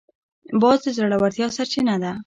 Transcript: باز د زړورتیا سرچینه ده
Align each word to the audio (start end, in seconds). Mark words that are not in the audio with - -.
باز 0.61 0.77
د 0.83 0.87
زړورتیا 0.97 1.47
سرچینه 1.57 1.95
ده 2.03 2.11